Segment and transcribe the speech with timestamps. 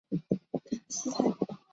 [0.89, 1.23] 卡斯泰。